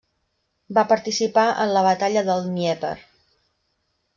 Va 0.77 0.83
participar 0.91 1.43
en 1.65 1.73
la 1.75 1.85
batalla 1.89 2.25
pel 2.31 2.43
Dnièper. 2.47 2.93